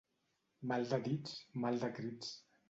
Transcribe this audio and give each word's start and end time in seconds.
Mal 0.71 0.85
de 0.93 0.99
dits, 1.09 1.35
mal 1.67 1.79
de 1.85 1.91
crits. 2.01 2.35